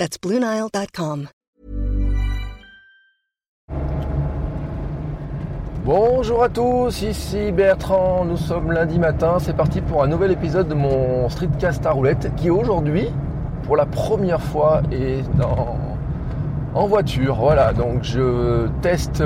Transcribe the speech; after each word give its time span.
That's 0.00 0.16
BlueNile.com. 0.18 1.28
Bonjour 5.84 6.42
à 6.42 6.48
tous, 6.48 7.02
ici 7.02 7.52
Bertrand. 7.52 8.24
Nous 8.24 8.38
sommes 8.38 8.72
lundi 8.72 8.98
matin. 8.98 9.36
C'est 9.40 9.54
parti 9.54 9.82
pour 9.82 10.02
un 10.02 10.06
nouvel 10.06 10.30
épisode 10.30 10.68
de 10.68 10.74
mon 10.74 11.28
Streetcast 11.28 11.84
à 11.84 11.90
roulette 11.90 12.34
qui 12.36 12.48
aujourd'hui, 12.48 13.08
pour 13.64 13.76
la 13.76 13.84
première 13.84 14.40
fois, 14.40 14.80
est 14.90 15.20
dans 15.36 15.76
en 16.72 16.86
voiture. 16.86 17.34
Voilà, 17.34 17.74
donc 17.74 18.02
je 18.02 18.68
teste 18.80 19.22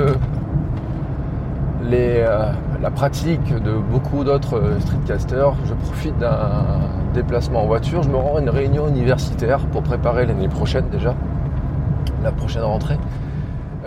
les, 1.83 2.17
euh, 2.17 2.51
la 2.85 2.91
pratique 2.91 3.51
de 3.51 3.71
beaucoup 3.71 4.23
d'autres 4.23 4.61
streetcasters. 4.81 5.55
Je 5.65 5.73
profite 5.73 6.15
d'un 6.19 6.81
déplacement 7.15 7.63
en 7.63 7.65
voiture. 7.65 8.03
Je 8.03 8.09
me 8.09 8.15
rends 8.15 8.35
à 8.35 8.41
une 8.41 8.51
réunion 8.51 8.87
universitaire 8.87 9.65
pour 9.71 9.81
préparer 9.81 10.27
l'année 10.27 10.47
prochaine 10.47 10.87
déjà, 10.91 11.15
la 12.23 12.31
prochaine 12.31 12.61
rentrée. 12.61 12.99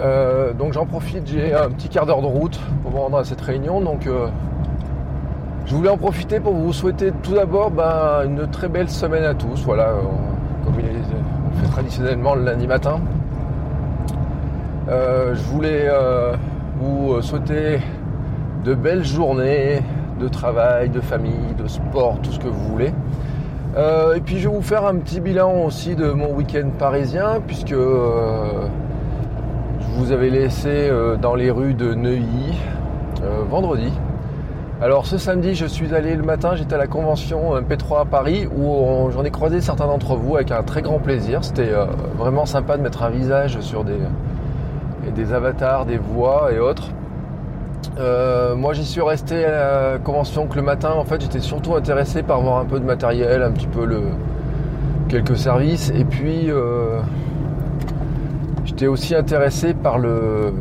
Euh, 0.01 0.53
donc 0.53 0.73
j'en 0.73 0.85
profite, 0.85 1.29
j'ai 1.29 1.55
un 1.55 1.69
petit 1.69 1.89
quart 1.89 2.07
d'heure 2.07 2.23
de 2.23 2.27
route 2.27 2.59
pour 2.83 2.91
me 2.91 2.99
rendre 2.99 3.19
à 3.19 3.25
cette 3.25 3.41
réunion. 3.41 3.81
Donc 3.81 4.09
euh, 4.09 4.27
je 5.65 5.77
voulais 5.77 5.91
en 5.91 5.97
profiter 5.97 6.41
pour 6.41 6.55
vous 6.55 6.73
souhaiter 6.73 7.13
tout 7.23 7.35
d'abord 7.35 7.71
ben, 7.71 8.25
une 8.25 8.49
très 8.49 8.67
belle 8.67 8.89
semaine 8.89 9.23
à 9.23 9.35
tous. 9.35 9.63
Voilà, 9.65 9.93
comme 10.65 10.75
il 10.81 10.87
est, 10.87 10.99
on 11.47 11.57
fait 11.57 11.71
traditionnellement 11.71 12.35
le 12.35 12.43
lundi 12.43 12.67
matin. 12.67 13.01
Euh, 14.89 15.37
je 15.37 15.43
voulais 15.45 15.87
euh, 15.87 16.35
vous 16.81 17.23
souhaiter 17.23 17.79
de 18.69 18.75
belles 18.75 19.05
journées 19.05 19.81
de 20.21 20.29
travail, 20.29 20.91
de 20.91 21.01
famille, 21.01 21.55
de 21.57 21.67
sport, 21.67 22.19
tout 22.23 22.33
ce 22.33 22.39
que 22.39 22.49
vous 22.49 22.69
voulez. 22.69 22.93
Euh, 23.79 24.15
et 24.15 24.21
puis 24.21 24.39
je 24.39 24.47
vais 24.47 24.55
vous 24.55 24.61
faire 24.61 24.85
un 24.85 24.97
petit 24.97 25.21
bilan 25.21 25.65
aussi 25.65 25.97
de 25.97 26.11
mon 26.11 26.35
week-end 26.35 26.69
parisien, 26.79 27.41
puisque 27.47 27.71
je 27.71 28.67
vous 29.97 30.13
avais 30.13 30.29
laissé 30.29 30.91
dans 31.23 31.35
les 31.35 31.51
rues 31.51 31.73
de 31.73 31.95
Neuilly 31.95 32.59
vendredi. 33.49 33.91
Alors 34.83 35.07
ce 35.07 35.17
samedi, 35.17 35.55
je 35.55 35.65
suis 35.65 35.95
allé 35.95 36.15
le 36.15 36.23
matin, 36.23 36.55
j'étais 36.55 36.75
à 36.75 36.79
la 36.79 36.89
convention 36.89 37.59
P3 37.63 38.03
à 38.03 38.05
Paris 38.05 38.47
où 38.55 39.11
j'en 39.11 39.25
ai 39.25 39.31
croisé 39.31 39.63
certains 39.63 39.87
d'entre 39.87 40.15
vous 40.15 40.37
avec 40.37 40.51
un 40.51 40.63
très 40.63 40.83
grand 40.83 40.99
plaisir. 40.99 41.43
C'était 41.43 41.73
vraiment 42.19 42.45
sympa 42.45 42.77
de 42.77 42.83
mettre 42.83 43.03
un 43.03 43.09
visage 43.09 43.61
sur 43.61 43.83
des 43.85 45.33
avatars, 45.33 45.87
des 45.87 45.97
voix 45.97 46.53
et 46.53 46.59
autres. 46.59 46.91
Euh, 47.99 48.55
moi 48.55 48.73
j'y 48.75 48.85
suis 48.85 49.01
resté 49.01 49.45
à 49.45 49.51
la 49.93 49.99
convention 49.99 50.47
que 50.47 50.57
le 50.57 50.63
matin. 50.63 50.93
En 50.93 51.05
fait 51.05 51.21
j'étais 51.21 51.41
surtout 51.41 51.75
intéressé 51.75 52.23
par 52.23 52.41
voir 52.41 52.59
un 52.59 52.65
peu 52.65 52.79
de 52.79 52.85
matériel, 52.85 53.43
un 53.43 53.51
petit 53.51 53.67
peu 53.67 53.85
le 53.85 54.03
quelques 55.09 55.37
services. 55.37 55.91
Et 55.95 56.05
puis 56.05 56.51
euh, 56.51 57.01
j'étais 58.65 58.87
aussi 58.87 59.15
intéressé 59.15 59.75
par 59.75 59.99
le 59.99 60.09
euh, 60.09 60.53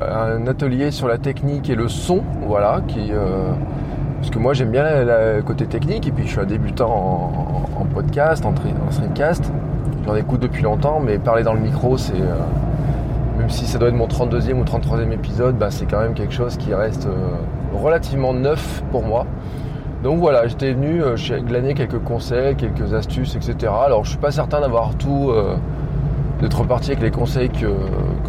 un 0.00 0.46
atelier 0.46 0.90
sur 0.90 1.08
la 1.08 1.18
technique 1.18 1.70
et 1.70 1.74
le 1.74 1.88
son, 1.88 2.22
voilà, 2.46 2.82
qui 2.86 3.10
parce 4.18 4.30
que 4.30 4.38
moi 4.38 4.52
j'aime 4.52 4.70
bien 4.70 4.84
le 4.84 5.42
côté 5.42 5.66
technique. 5.66 6.06
Et 6.06 6.12
puis 6.12 6.24
je 6.24 6.30
suis 6.30 6.40
un 6.40 6.44
débutant 6.44 7.32
en, 7.78 7.84
podcast, 7.84 8.44
en, 8.44 8.50
en 8.50 8.90
streamcast. 8.90 9.52
J'en 10.06 10.14
écoute 10.14 10.40
depuis 10.40 10.62
longtemps, 10.62 11.00
mais 11.00 11.18
parler 11.18 11.42
dans 11.42 11.54
le 11.54 11.60
micro 11.60 11.96
c'est 11.98 12.14
même 13.38 13.50
si 13.50 13.66
ça 13.66 13.78
doit 13.78 13.88
être 13.88 13.94
mon 13.94 14.08
32e 14.08 14.54
ou 14.54 14.64
33e 14.64 15.12
épisode, 15.12 15.56
bah, 15.56 15.70
c'est 15.70 15.86
quand 15.86 16.00
même 16.00 16.14
quelque 16.14 16.34
chose 16.34 16.56
qui 16.56 16.74
reste 16.74 17.06
euh, 17.06 17.36
relativement 17.72 18.34
neuf 18.34 18.82
pour 18.90 19.04
moi. 19.04 19.26
Donc 20.02 20.18
voilà, 20.18 20.46
j'étais 20.48 20.72
venu 20.72 21.02
euh, 21.02 21.16
glaner 21.40 21.74
quelques 21.74 22.00
conseils, 22.00 22.56
quelques 22.56 22.94
astuces, 22.94 23.36
etc. 23.36 23.72
Alors 23.84 24.04
je 24.04 24.10
suis 24.10 24.18
pas 24.18 24.32
certain 24.32 24.60
d'avoir 24.60 24.96
tout, 24.96 25.30
euh, 25.30 25.54
d'être 26.40 26.60
reparti 26.60 26.90
avec 26.90 27.02
les 27.02 27.10
conseils 27.12 27.48
que, 27.48 27.68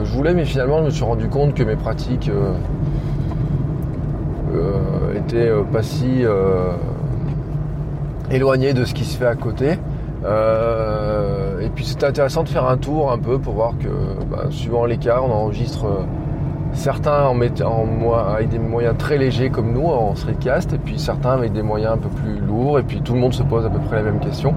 je 0.02 0.12
voulais, 0.14 0.34
mais 0.34 0.46
finalement 0.46 0.80
je 0.80 0.86
me 0.86 0.90
suis 0.92 1.04
rendu 1.04 1.28
compte 1.28 1.54
que 1.54 1.64
mes 1.64 1.76
pratiques 1.76 2.32
étaient 5.14 5.52
pas 5.74 5.84
si 5.84 6.24
éloignées 8.32 8.72
de 8.74 8.86
ce 8.86 8.94
qui 8.94 9.04
se 9.04 9.18
fait 9.18 9.26
à 9.26 9.36
côté. 9.36 9.78
Euh, 10.26 11.62
et 11.62 11.70
puis 11.70 11.86
c'était 11.86 12.06
intéressant 12.06 12.44
de 12.44 12.50
faire 12.50 12.68
un 12.68 12.78
tour 12.78 13.12
un 13.12 13.18
peu 13.18 13.40
pour 13.40 13.54
voir 13.54 13.74
que 13.78 13.88
bah, 14.30 14.46
suivant 14.50 14.86
l'écart, 14.86 15.24
on 15.26 15.32
enregistre 15.32 15.86
euh, 15.86 16.04
certains 16.74 17.24
en 17.24 17.34
mettant 17.34 17.86
avec 18.28 18.50
des 18.50 18.60
moyens 18.60 18.96
très 18.98 19.18
légers 19.18 19.50
comme 19.50 19.72
nous 19.72 19.86
en 19.86 20.16
streetcast, 20.16 20.74
et 20.74 20.78
puis 20.78 21.00
certains 21.00 21.32
avec 21.32 21.54
des 21.54 21.62
moyens 21.62 21.94
un 21.94 21.98
peu 21.98 22.10
plus 22.10 22.40
lourds, 22.40 22.80
et 22.80 22.84
puis 22.84 23.02
tout 23.02 23.14
le 23.14 23.20
monde 23.20 23.34
se 23.34 23.44
pose 23.44 23.66
à 23.66 23.70
peu 23.70 23.80
près 23.80 23.98
la 23.98 24.04
même 24.04 24.20
question. 24.20 24.56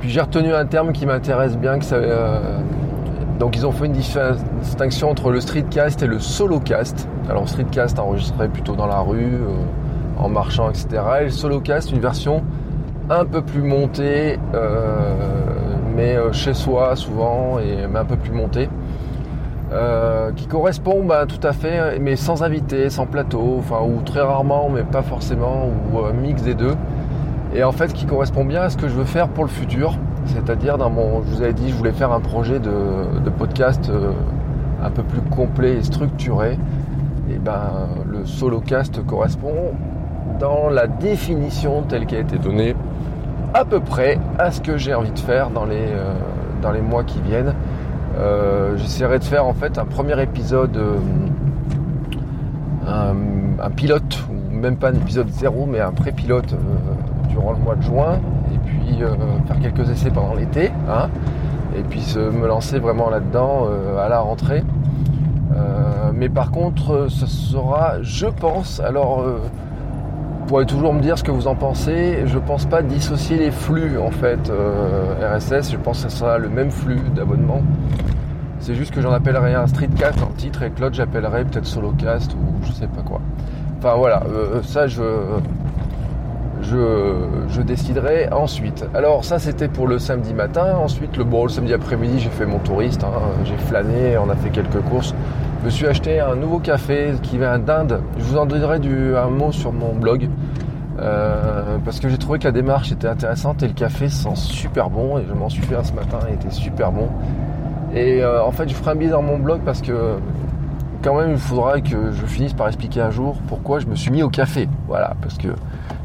Puis 0.00 0.10
j'ai 0.10 0.20
retenu 0.20 0.54
un 0.54 0.64
terme 0.64 0.92
qui 0.92 1.06
m'intéresse 1.06 1.56
bien, 1.56 1.80
que 1.80 1.84
euh, 1.92 2.58
donc 3.40 3.56
ils 3.56 3.66
ont 3.66 3.72
fait 3.72 3.86
une 3.86 3.92
distinction 3.92 5.10
entre 5.10 5.30
le 5.30 5.40
streetcast 5.40 6.02
et 6.02 6.06
le 6.06 6.20
solocast. 6.20 7.08
Alors 7.28 7.48
streetcast 7.48 7.98
enregistré 7.98 8.48
plutôt 8.48 8.76
dans 8.76 8.86
la 8.86 9.00
rue, 9.00 9.40
en 10.18 10.28
marchant, 10.28 10.70
etc. 10.70 10.88
Et 11.20 11.24
le 11.24 11.30
solocast, 11.30 11.90
une 11.92 12.00
version 12.00 12.42
un 13.10 13.24
peu 13.24 13.42
plus 13.42 13.62
monté, 13.62 14.38
euh, 14.54 15.14
mais 15.96 16.16
euh, 16.16 16.32
chez 16.32 16.54
soi 16.54 16.94
souvent, 16.96 17.58
et, 17.58 17.86
mais 17.86 17.98
un 17.98 18.04
peu 18.04 18.16
plus 18.16 18.32
monté. 18.32 18.68
Euh, 19.70 20.32
qui 20.32 20.46
correspond 20.46 21.04
bah, 21.04 21.26
tout 21.26 21.46
à 21.46 21.52
fait, 21.52 21.98
mais 21.98 22.16
sans 22.16 22.42
invité, 22.42 22.88
sans 22.88 23.06
plateau, 23.06 23.56
enfin, 23.58 23.80
ou 23.82 24.00
très 24.02 24.22
rarement, 24.22 24.70
mais 24.70 24.82
pas 24.82 25.02
forcément, 25.02 25.68
ou 25.92 25.98
un 25.98 26.12
mix 26.12 26.42
des 26.42 26.54
deux. 26.54 26.74
Et 27.54 27.64
en 27.64 27.72
fait, 27.72 27.92
qui 27.92 28.06
correspond 28.06 28.44
bien 28.44 28.62
à 28.62 28.70
ce 28.70 28.76
que 28.76 28.88
je 28.88 28.94
veux 28.94 29.04
faire 29.04 29.28
pour 29.28 29.44
le 29.44 29.50
futur. 29.50 29.98
C'est-à-dire, 30.26 30.76
dans 30.78 30.90
mon, 30.90 31.22
je 31.22 31.30
vous 31.30 31.42
avais 31.42 31.54
dit, 31.54 31.70
je 31.70 31.74
voulais 31.74 31.92
faire 31.92 32.12
un 32.12 32.20
projet 32.20 32.60
de, 32.60 33.30
podcast 33.38 33.90
un 34.82 34.90
peu 34.90 35.02
plus 35.02 35.20
complet 35.20 35.76
et 35.76 35.82
structuré. 35.82 36.58
Et 37.30 37.38
ben, 37.38 37.70
le 38.10 38.24
solocast 38.24 39.04
correspond 39.06 39.72
dans 40.40 40.68
la 40.68 40.86
définition 40.86 41.82
telle 41.82 42.06
qu'elle 42.06 42.18
a 42.18 42.22
été 42.22 42.38
donnée 42.38 42.74
à 43.58 43.64
peu 43.64 43.80
près 43.80 44.20
à 44.38 44.52
ce 44.52 44.60
que 44.60 44.76
j'ai 44.76 44.94
envie 44.94 45.10
de 45.10 45.18
faire 45.18 45.50
dans 45.50 45.64
les, 45.64 45.88
euh, 45.88 46.82
mois 46.82 47.02
qui 47.02 47.20
viennent. 47.20 47.54
Euh, 48.16 48.76
j'essaierai 48.76 49.18
de 49.18 49.24
faire 49.24 49.46
en 49.46 49.52
fait 49.52 49.78
un 49.78 49.84
premier 49.84 50.20
épisode, 50.22 50.76
euh, 50.76 50.98
un, 53.60 53.70
pilote, 53.70 54.24
ou 54.30 54.54
même 54.56 54.76
pas 54.76 54.90
un 54.90 54.94
épisode 54.94 55.28
zéro, 55.30 55.66
mais 55.66 55.80
un 55.80 55.90
pré-pilote 55.90 56.54
durant 57.30 57.50
le 57.50 57.58
mois 57.58 57.74
de 57.74 57.82
juin, 57.82 58.20
et 58.54 58.58
puis 58.58 59.00
faire 59.46 59.58
quelques 59.60 59.90
essais 59.90 60.10
pendant 60.10 60.34
l'été, 60.34 60.70
hein, 60.88 61.08
et 61.76 61.82
puis 61.82 62.02
me 62.16 62.46
lancer 62.46 62.78
vraiment 62.78 63.10
là-dedans 63.10 63.66
à 64.00 64.08
la 64.08 64.20
rentrée. 64.20 64.62
mais 66.14 66.28
par 66.28 66.50
contre, 66.50 67.06
ce 67.08 67.26
sera, 67.26 68.02
je 68.02 68.26
pense, 68.26 68.80
alors 68.80 69.24
pourrez 70.48 70.66
toujours 70.66 70.94
me 70.94 71.00
dire 71.00 71.18
ce 71.18 71.22
que 71.22 71.30
vous 71.30 71.46
en 71.46 71.54
pensez. 71.54 72.22
Je 72.24 72.38
pense 72.38 72.64
pas 72.64 72.80
dissocier 72.80 73.36
les 73.36 73.50
flux 73.50 73.98
en 73.98 74.10
fait 74.10 74.48
euh, 74.48 75.36
RSS. 75.36 75.70
Je 75.70 75.76
pense 75.76 76.02
que 76.02 76.10
ce 76.10 76.18
sera 76.18 76.38
le 76.38 76.48
même 76.48 76.70
flux 76.70 77.00
d'abonnement. 77.14 77.62
C'est 78.58 78.74
juste 78.74 78.92
que 78.92 79.02
j'en 79.02 79.12
appellerai 79.12 79.54
un 79.54 79.66
streetcast 79.66 80.22
en 80.22 80.32
titre 80.36 80.62
et 80.62 80.70
que 80.70 80.80
l'autre 80.80 80.94
j'appellerai 80.94 81.44
peut-être 81.44 81.66
solocast 81.66 82.32
ou 82.34 82.64
je 82.64 82.72
sais 82.72 82.86
pas 82.86 83.02
quoi. 83.02 83.20
Enfin 83.78 83.94
voilà, 83.96 84.22
euh, 84.26 84.62
ça 84.62 84.86
je, 84.86 85.02
je, 86.62 87.26
je 87.50 87.60
déciderai 87.60 88.30
ensuite. 88.32 88.86
Alors 88.94 89.26
ça 89.26 89.38
c'était 89.38 89.68
pour 89.68 89.86
le 89.86 89.98
samedi 89.98 90.32
matin. 90.32 90.76
Ensuite 90.82 91.18
le 91.18 91.24
le 91.24 91.48
samedi 91.50 91.74
après-midi 91.74 92.20
j'ai 92.20 92.30
fait 92.30 92.46
mon 92.46 92.58
touriste. 92.58 93.04
Hein. 93.04 93.12
J'ai 93.44 93.56
flâné, 93.58 94.16
on 94.16 94.30
a 94.30 94.34
fait 94.34 94.48
quelques 94.48 94.80
courses. 94.80 95.14
Je 95.60 95.64
me 95.64 95.70
suis 95.70 95.86
acheté 95.86 96.20
un 96.20 96.36
nouveau 96.36 96.60
café 96.60 97.14
qui 97.22 97.36
vient 97.36 97.58
d'Inde. 97.58 98.00
Je 98.16 98.22
vous 98.22 98.36
en 98.36 98.46
donnerai 98.46 98.78
un 99.16 99.28
mot 99.28 99.50
sur 99.50 99.72
mon 99.72 99.92
blog. 99.92 100.28
Euh, 101.00 101.78
parce 101.84 102.00
que 102.00 102.08
j'ai 102.08 102.18
trouvé 102.18 102.38
que 102.38 102.44
la 102.44 102.52
démarche 102.52 102.92
était 102.92 103.08
intéressante 103.08 103.62
et 103.62 103.68
le 103.68 103.74
café 103.74 104.08
sent 104.08 104.34
super 104.34 104.90
bon 104.90 105.18
et 105.18 105.24
je 105.28 105.32
m'en 105.32 105.48
suis 105.48 105.62
fait 105.62 105.76
un 105.76 105.84
ce 105.84 105.92
matin, 105.92 106.18
il 106.28 106.34
était 106.34 106.50
super 106.50 106.90
bon. 106.90 107.08
Et 107.94 108.22
euh, 108.22 108.42
en 108.42 108.50
fait 108.50 108.68
je 108.68 108.74
ferai 108.74 108.92
un 108.92 108.94
billet 108.96 109.10
dans 109.10 109.22
mon 109.22 109.38
blog 109.38 109.60
parce 109.64 109.80
que 109.80 110.16
quand 111.02 111.14
même 111.16 111.32
il 111.32 111.38
faudra 111.38 111.80
que 111.80 112.10
je 112.10 112.26
finisse 112.26 112.52
par 112.52 112.66
expliquer 112.66 113.00
un 113.00 113.10
jour 113.10 113.36
pourquoi 113.46 113.78
je 113.78 113.86
me 113.86 113.94
suis 113.94 114.10
mis 114.10 114.24
au 114.24 114.28
café. 114.28 114.68
Voilà, 114.88 115.14
parce 115.22 115.38
que 115.38 115.48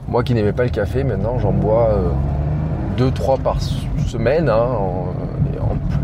moi 0.08 0.24
qui 0.24 0.36
n'aimais 0.36 0.54
pas 0.54 0.64
le 0.64 0.70
café, 0.70 1.04
maintenant 1.04 1.40
j'en 1.40 1.54
bois 1.54 1.90
2-3 2.98 3.00
euh, 3.02 3.38
par 3.38 3.58
semaine, 3.62 4.48
hein, 4.48 4.68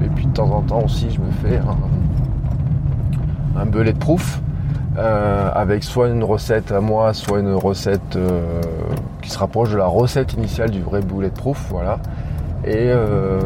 Et 0.03 0.09
puis 0.09 0.25
de 0.25 0.33
temps 0.33 0.49
en 0.49 0.61
temps 0.61 0.81
aussi, 0.83 1.11
je 1.11 1.19
me 1.19 1.29
fais 1.43 1.59
un 3.59 3.65
de 3.65 3.91
proof 3.91 4.41
euh, 4.97 5.50
avec 5.53 5.83
soit 5.83 6.09
une 6.09 6.23
recette 6.23 6.71
à 6.71 6.81
moi, 6.81 7.13
soit 7.13 7.39
une 7.39 7.53
recette 7.53 8.15
euh, 8.15 8.61
qui 9.21 9.29
se 9.29 9.38
rapproche 9.38 9.71
de 9.71 9.77
la 9.77 9.85
recette 9.85 10.33
initiale 10.33 10.71
du 10.71 10.81
vrai 10.81 11.01
bulletproof, 11.01 11.67
voilà. 11.69 12.00
Et 12.65 12.73
euh, 12.75 13.39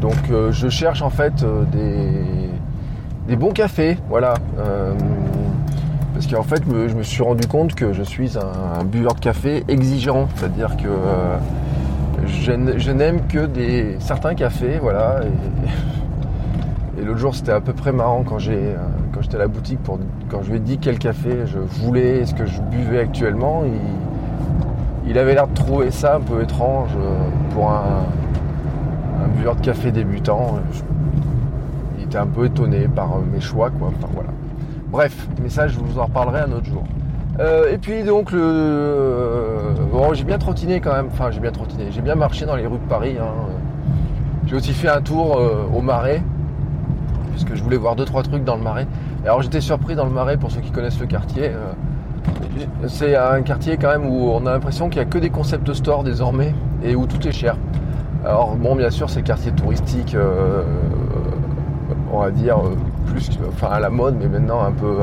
donc 0.00 0.14
je 0.50 0.68
cherche 0.68 1.02
en 1.02 1.10
fait 1.10 1.44
des, 1.72 3.36
bons 3.36 3.50
cafés, 3.50 3.98
voilà. 4.08 4.34
parce 6.14 6.26
qu'en 6.26 6.44
fait 6.44 6.62
je 6.66 6.94
me 6.94 7.02
suis 7.02 7.22
rendu 7.22 7.46
compte 7.46 7.74
que 7.74 7.92
je 7.92 8.02
suis 8.02 8.38
un, 8.38 8.84
buveur 8.84 9.14
de 9.14 9.20
café 9.20 9.64
exigeant, 9.68 10.28
c'est-à-dire 10.36 10.76
que 10.76 10.88
je, 12.26 12.90
n'aime 12.90 13.26
que 13.26 13.44
des 13.44 13.96
certains 13.98 14.34
cafés, 14.34 14.78
voilà. 14.80 15.20
Et, 16.96 17.00
et 17.00 17.04
l'autre 17.04 17.18
jour 17.18 17.34
c'était 17.34 17.52
à 17.52 17.60
peu 17.60 17.74
près 17.74 17.92
marrant 17.92 18.22
quand 18.22 18.38
j'ai 18.38 18.74
quand 19.12 19.22
j'étais 19.22 19.36
à 19.36 19.40
la 19.40 19.48
boutique, 19.48 19.82
pour, 19.82 19.98
quand 20.28 20.42
je 20.42 20.50
lui 20.50 20.56
ai 20.56 20.60
dit 20.60 20.78
quel 20.78 20.98
café 20.98 21.46
je 21.46 21.58
voulais, 21.58 22.26
ce 22.26 22.34
que 22.34 22.46
je 22.46 22.60
buvais 22.62 23.00
actuellement, 23.00 23.64
il, 25.06 25.18
avait 25.18 25.34
l'air 25.34 25.48
de 25.48 25.54
trouver 25.54 25.90
ça 25.90 26.16
un 26.16 26.20
peu 26.20 26.42
étrange 26.42 26.90
euh, 26.96 27.28
pour 27.52 27.70
un, 27.70 28.04
buveur 29.36 29.56
de 29.56 29.60
café 29.60 29.90
débutant. 29.90 30.58
il 31.98 32.04
était 32.04 32.18
un 32.18 32.26
peu 32.26 32.46
étonné 32.46 32.88
par 32.88 33.14
euh, 33.14 33.20
mes 33.32 33.40
choix, 33.40 33.70
quoi. 33.70 33.90
voilà. 34.14 34.30
Bref, 34.90 35.28
mais 35.42 35.48
ça, 35.48 35.66
je 35.66 35.78
vous 35.78 35.98
en 35.98 36.06
reparlerai 36.06 36.40
un 36.40 36.52
autre 36.52 36.66
jour. 36.66 36.84
Euh, 37.40 37.72
et 37.72 37.78
puis 37.78 38.02
donc 38.02 38.32
le, 38.32 39.58
bon, 39.92 40.12
j'ai 40.12 40.24
bien 40.24 40.38
trottiné 40.38 40.80
quand 40.80 40.92
même. 40.92 41.08
Enfin, 41.12 41.30
j'ai 41.30 41.40
bien 41.40 41.52
trottiné. 41.52 41.86
J'ai 41.90 42.00
bien 42.00 42.14
marché 42.14 42.46
dans 42.46 42.56
les 42.56 42.66
rues 42.66 42.78
de 42.78 42.88
Paris. 42.88 43.16
Hein. 43.20 43.26
J'ai 44.46 44.56
aussi 44.56 44.72
fait 44.72 44.88
un 44.88 45.02
tour 45.02 45.38
au 45.74 45.82
Marais 45.82 46.22
parce 47.38 47.48
que 47.48 47.56
je 47.56 47.62
voulais 47.62 47.76
voir 47.76 47.94
deux 47.94 48.04
trois 48.04 48.24
trucs 48.24 48.42
dans 48.42 48.56
le 48.56 48.62
Marais. 48.62 48.88
Alors 49.24 49.42
j'étais 49.42 49.60
surpris 49.60 49.94
dans 49.94 50.04
le 50.04 50.10
Marais 50.10 50.36
pour 50.36 50.50
ceux 50.50 50.60
qui 50.60 50.72
connaissent 50.72 50.98
le 50.98 51.06
quartier. 51.06 51.44
Euh, 51.44 51.72
c'est 52.88 53.14
un 53.14 53.42
quartier 53.42 53.76
quand 53.76 53.90
même 53.90 54.06
où 54.06 54.32
on 54.32 54.44
a 54.44 54.50
l'impression 54.50 54.88
qu'il 54.88 55.00
n'y 55.00 55.06
a 55.06 55.10
que 55.10 55.18
des 55.18 55.30
concept 55.30 55.72
stores 55.72 56.02
désormais 56.02 56.52
et 56.82 56.96
où 56.96 57.06
tout 57.06 57.24
est 57.28 57.32
cher. 57.32 57.56
Alors 58.24 58.56
bon 58.56 58.74
bien 58.74 58.90
sûr 58.90 59.08
c'est 59.08 59.22
quartier 59.22 59.52
touristique 59.52 60.16
euh, 60.16 60.64
on 62.12 62.18
va 62.18 62.32
dire 62.32 62.58
plus 63.06 63.30
enfin 63.48 63.68
à 63.68 63.78
la 63.78 63.90
mode 63.90 64.16
mais 64.18 64.26
maintenant 64.26 64.64
un 64.64 64.72
peu 64.72 64.96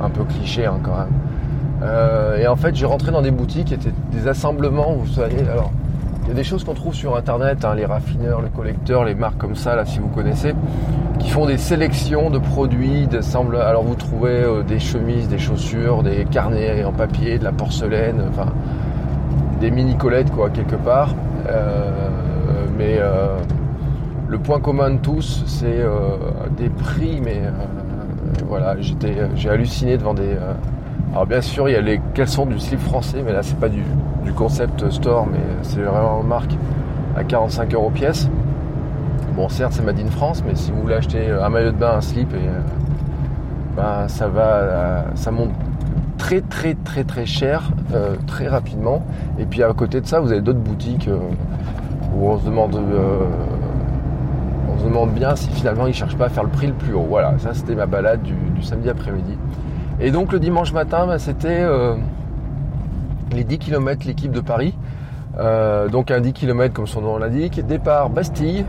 un, 0.00 0.10
peu 0.10 0.22
cliché 0.22 0.66
hein, 0.66 0.78
quand 0.84 0.96
même. 0.96 1.12
Euh, 1.82 2.38
et 2.38 2.46
en 2.46 2.54
fait 2.54 2.76
j'ai 2.76 2.86
rentré 2.86 3.10
dans 3.10 3.22
des 3.22 3.32
boutiques 3.32 3.66
qui 3.66 3.74
étaient 3.74 3.94
des 4.12 4.28
assemblements, 4.28 4.92
vous 4.92 5.12
savez, 5.12 5.38
y 6.30 6.32
a 6.32 6.36
des 6.36 6.44
choses 6.44 6.62
qu'on 6.62 6.74
trouve 6.74 6.94
sur 6.94 7.16
internet, 7.16 7.64
hein, 7.64 7.74
les 7.74 7.84
raffineurs, 7.84 8.40
les 8.40 8.50
collecteurs, 8.50 9.04
les 9.04 9.16
marques 9.16 9.38
comme 9.38 9.56
ça, 9.56 9.74
là 9.74 9.84
si 9.84 9.98
vous 9.98 10.06
connaissez, 10.06 10.54
qui 11.18 11.28
font 11.28 11.44
des 11.44 11.58
sélections 11.58 12.30
de 12.30 12.38
produits, 12.38 13.08
d'assemble. 13.08 13.56
Alors 13.56 13.82
vous 13.82 13.96
trouvez 13.96 14.44
euh, 14.44 14.62
des 14.62 14.78
chemises, 14.78 15.26
des 15.26 15.40
chaussures, 15.40 16.04
des 16.04 16.24
carnets 16.26 16.84
en 16.84 16.92
papier, 16.92 17.36
de 17.40 17.42
la 17.42 17.50
porcelaine, 17.50 18.22
enfin 18.28 18.46
des 19.60 19.72
mini 19.72 19.96
colettes 19.96 20.30
quoi 20.30 20.50
quelque 20.50 20.76
part. 20.76 21.16
Euh, 21.48 21.90
mais 22.78 22.98
euh, 23.00 23.36
le 24.28 24.38
point 24.38 24.60
commun 24.60 24.92
de 24.92 24.98
tous, 24.98 25.42
c'est 25.46 25.84
des 26.56 26.68
prix, 26.68 27.20
mais 27.20 27.42
voilà, 28.46 28.76
j'ai 29.34 29.50
halluciné 29.50 29.98
devant 29.98 30.14
des. 30.14 30.36
Alors 31.12 31.26
bien 31.26 31.40
sûr, 31.40 31.68
il 31.68 31.72
y 31.72 31.76
a 31.76 31.80
les 31.80 32.00
caleçons 32.14 32.46
du 32.46 32.58
slip 32.60 32.78
français, 32.78 33.22
mais 33.24 33.32
là 33.32 33.42
c'est 33.42 33.58
pas 33.58 33.68
du, 33.68 33.82
concept 34.36 34.88
store, 34.90 35.26
mais 35.26 35.40
c'est 35.62 35.80
vraiment 35.80 36.20
une 36.22 36.28
marque 36.28 36.52
à 37.16 37.24
45 37.24 37.74
euros 37.74 37.90
pièce. 37.90 38.28
Bon, 39.34 39.48
certes, 39.48 39.72
c'est 39.72 39.82
Made 39.82 39.98
in 39.98 40.08
France, 40.08 40.42
mais 40.46 40.54
si 40.54 40.70
vous 40.70 40.82
voulez 40.82 40.94
acheter 40.94 41.30
un 41.30 41.48
maillot 41.48 41.72
de 41.72 41.76
bain, 41.76 41.94
un 41.96 42.00
slip, 42.00 42.32
et, 42.32 42.36
euh, 42.36 42.60
ben, 43.76 44.06
ça 44.06 44.28
va, 44.28 44.42
euh, 44.42 45.02
ça 45.16 45.32
monte 45.32 45.50
très 46.16 46.42
très 46.42 46.74
très 46.74 47.02
très 47.02 47.26
cher, 47.26 47.70
euh, 47.92 48.14
très 48.28 48.46
rapidement. 48.46 49.02
Et 49.38 49.46
puis 49.46 49.64
à 49.64 49.72
côté 49.72 50.00
de 50.00 50.06
ça, 50.06 50.20
vous 50.20 50.30
avez 50.30 50.40
d'autres 50.40 50.60
boutiques 50.60 51.10
où 52.14 52.28
on 52.28 52.38
se 52.38 52.44
demande, 52.44 52.80
on 54.68 54.78
se 54.78 54.84
demande 54.84 55.10
bien 55.10 55.34
si 55.34 55.48
finalement 55.50 55.86
ils 55.88 55.94
cherchent 55.94 56.16
pas 56.16 56.26
à 56.26 56.28
faire 56.28 56.44
le 56.44 56.50
prix 56.50 56.68
le 56.68 56.74
plus 56.74 56.94
haut. 56.94 57.06
Voilà, 57.08 57.34
ça 57.38 57.52
c'était 57.52 57.74
ma 57.74 57.86
balade 57.86 58.22
du, 58.22 58.62
samedi 58.62 58.88
après-midi. 58.88 59.36
Et 60.00 60.10
donc 60.10 60.32
le 60.32 60.40
dimanche 60.40 60.72
matin, 60.72 61.06
ben, 61.06 61.18
c'était 61.18 61.64
les 63.32 63.44
10 63.44 63.58
km 63.58 64.06
l'équipe 64.06 64.32
de 64.32 64.40
Paris. 64.40 64.74
donc 65.92 66.10
un 66.10 66.20
10 66.20 66.32
km 66.32 66.74
comme 66.74 66.86
son 66.86 67.02
nom 67.02 67.18
l'indique. 67.18 67.64
Départ 67.66 68.10
Bastille, 68.10 68.64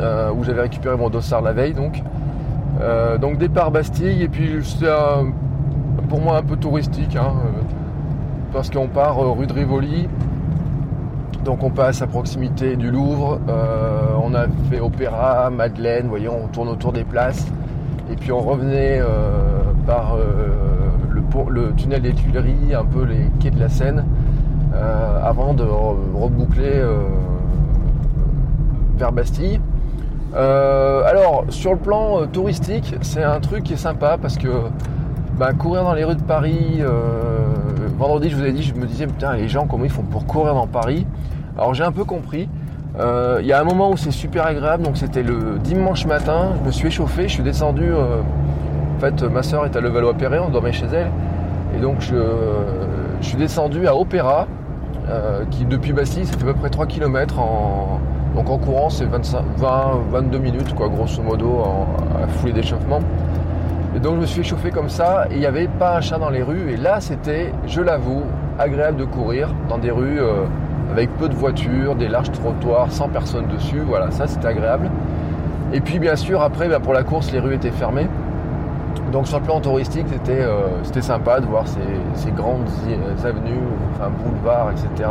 euh, 0.00 0.30
où 0.32 0.44
j'avais 0.44 0.62
récupéré 0.62 0.96
mon 0.96 1.08
dossard 1.08 1.42
la 1.42 1.52
veille 1.52 1.72
donc. 1.74 2.02
Euh, 2.80 3.16
donc 3.18 3.38
départ 3.38 3.70
Bastille 3.70 4.22
et 4.22 4.28
puis 4.28 4.58
c'était 4.62 4.92
pour 6.08 6.20
moi 6.20 6.36
un 6.36 6.42
peu 6.42 6.56
touristique 6.56 7.16
hein, 7.16 7.32
euh, 7.36 7.62
parce 8.52 8.68
qu'on 8.68 8.88
part 8.88 9.16
rue 9.16 9.46
de 9.46 9.52
Rivoli 9.52 10.08
donc 11.44 11.62
on 11.62 11.70
passe 11.70 12.02
à 12.02 12.06
proximité 12.06 12.76
du 12.76 12.90
Louvre 12.90 13.40
on 14.22 14.34
a 14.34 14.46
fait 14.68 14.80
Opéra, 14.80 15.48
Madeleine 15.48 16.04
vous 16.04 16.10
voyez 16.10 16.28
on 16.28 16.48
tourne 16.48 16.68
autour 16.68 16.92
des 16.92 17.04
places 17.04 17.46
et 18.12 18.16
puis 18.16 18.32
on 18.32 18.40
revenait 18.40 19.00
par 19.86 20.16
le, 20.16 21.50
le, 21.50 21.72
tunnel 21.74 22.02
des 22.02 22.12
Tuileries 22.12 22.74
un 22.74 22.84
peu 22.84 23.04
les 23.04 23.30
quais 23.40 23.50
de 23.50 23.60
la 23.60 23.68
Seine 23.68 24.04
avant 25.22 25.54
de 25.54 25.64
reboucler 25.64 26.82
vers 28.98 29.12
Bastille 29.12 29.60
euh, 30.36 31.02
alors, 31.06 31.44
sur 31.48 31.72
le 31.72 31.78
plan 31.78 32.20
euh, 32.20 32.26
touristique, 32.26 32.94
c'est 33.00 33.22
un 33.22 33.40
truc 33.40 33.64
qui 33.64 33.72
est 33.72 33.78
sympa 33.78 34.18
parce 34.20 34.36
que 34.36 34.48
bah, 35.38 35.52
courir 35.54 35.84
dans 35.84 35.94
les 35.94 36.04
rues 36.04 36.16
de 36.16 36.22
Paris, 36.22 36.78
euh, 36.80 37.44
vendredi, 37.96 38.28
je 38.28 38.36
vous 38.36 38.44
ai 38.44 38.52
dit, 38.52 38.62
je 38.62 38.74
me 38.74 38.86
disais, 38.86 39.06
putain, 39.06 39.34
les 39.34 39.48
gens, 39.48 39.66
comment 39.66 39.84
ils 39.84 39.90
font 39.90 40.02
pour 40.02 40.26
courir 40.26 40.54
dans 40.54 40.66
Paris? 40.66 41.06
Alors, 41.56 41.72
j'ai 41.72 41.84
un 41.84 41.92
peu 41.92 42.04
compris. 42.04 42.48
Il 42.98 43.46
y 43.46 43.52
a 43.52 43.60
un 43.60 43.64
moment 43.64 43.90
où 43.90 43.98
c'est 43.98 44.10
super 44.10 44.46
agréable, 44.46 44.82
donc 44.82 44.96
c'était 44.96 45.22
le 45.22 45.58
dimanche 45.62 46.06
matin, 46.06 46.52
je 46.58 46.66
me 46.66 46.70
suis 46.70 46.88
échauffé, 46.88 47.28
je 47.28 47.34
suis 47.34 47.42
descendu. 47.42 47.92
En 48.96 48.98
fait, 48.98 49.22
ma 49.22 49.42
soeur 49.42 49.64
est 49.66 49.76
à 49.76 49.80
Levallois-Perret, 49.80 50.38
on 50.38 50.48
dormait 50.48 50.72
chez 50.72 50.86
elle. 50.86 51.10
Et 51.76 51.80
donc, 51.80 52.00
je, 52.00 52.14
suis 53.20 53.36
descendu 53.36 53.86
à 53.86 53.94
Opéra, 53.96 54.46
qui 55.50 55.64
depuis 55.64 55.92
Bastille, 55.92 56.24
fait 56.24 56.42
à 56.42 56.44
peu 56.46 56.54
près 56.54 56.70
3 56.70 56.86
km 56.86 57.38
en 57.38 58.00
donc 58.36 58.50
en 58.50 58.58
courant, 58.58 58.90
c'est 58.90 59.06
20, 59.06 59.22
22 60.10 60.38
minutes, 60.38 60.74
quoi, 60.74 60.90
grosso 60.90 61.22
modo, 61.22 61.62
à 62.22 62.26
foulée 62.26 62.52
d'échauffement. 62.52 63.00
Et 63.96 63.98
donc 63.98 64.16
je 64.16 64.20
me 64.20 64.26
suis 64.26 64.42
échauffé 64.42 64.70
comme 64.70 64.90
ça, 64.90 65.26
et 65.30 65.34
il 65.36 65.40
n'y 65.40 65.46
avait 65.46 65.68
pas 65.68 65.96
un 65.96 66.00
chat 66.02 66.18
dans 66.18 66.28
les 66.28 66.42
rues. 66.42 66.70
Et 66.70 66.76
là, 66.76 67.00
c'était, 67.00 67.50
je 67.66 67.80
l'avoue, 67.80 68.24
agréable 68.58 68.98
de 68.98 69.06
courir 69.06 69.54
dans 69.70 69.78
des 69.78 69.90
rues 69.90 70.20
euh, 70.20 70.44
avec 70.90 71.08
peu 71.16 71.30
de 71.30 71.34
voitures, 71.34 71.94
des 71.94 72.08
larges 72.08 72.30
trottoirs, 72.30 72.92
sans 72.92 73.08
personne 73.08 73.46
dessus. 73.46 73.80
Voilà, 73.86 74.10
ça 74.10 74.26
c'était 74.26 74.48
agréable. 74.48 74.90
Et 75.72 75.80
puis 75.80 75.98
bien 75.98 76.14
sûr, 76.14 76.42
après, 76.42 76.68
ben, 76.68 76.80
pour 76.80 76.92
la 76.92 77.04
course, 77.04 77.32
les 77.32 77.40
rues 77.40 77.54
étaient 77.54 77.70
fermées. 77.70 78.08
Donc 79.12 79.28
sur 79.28 79.38
le 79.38 79.44
plan 79.44 79.60
touristique, 79.60 80.06
c'était 80.10 80.42
euh, 80.42 80.82
sympa 81.00 81.40
de 81.40 81.46
voir 81.46 81.64
ces, 81.66 82.30
grandes 82.32 82.68
avenues, 83.24 83.60
enfin 83.94 84.10
boulevards, 84.10 84.72
etc. 84.72 85.08